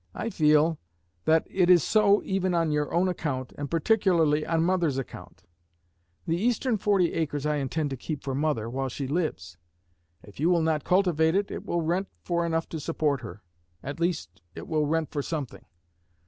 I 0.15 0.31
feel 0.31 0.79
that 1.25 1.45
it 1.47 1.69
is 1.69 1.83
so 1.83 2.23
even 2.23 2.55
on 2.55 2.71
your 2.71 2.91
own 2.91 3.07
account, 3.07 3.53
and 3.55 3.69
particularly 3.69 4.43
on 4.47 4.63
mother's 4.63 4.97
account. 4.97 5.43
The 6.25 6.37
eastern 6.41 6.79
forty 6.79 7.13
acres 7.13 7.45
I 7.45 7.57
intend 7.57 7.91
to 7.91 7.97
keep 7.97 8.23
for 8.23 8.33
mother 8.33 8.67
while 8.67 8.89
she 8.89 9.05
lives; 9.07 9.59
if 10.23 10.39
you 10.39 10.49
will 10.49 10.63
not 10.63 10.83
cultivate 10.83 11.35
it, 11.35 11.51
it 11.51 11.67
will 11.67 11.81
rent 11.83 12.07
for 12.23 12.47
enough 12.47 12.67
to 12.69 12.79
support 12.79 13.21
her; 13.21 13.43
at 13.83 13.99
least, 13.99 14.41
it 14.55 14.67
will 14.67 14.87
rent 14.87 15.11
for 15.11 15.21
something. 15.21 15.65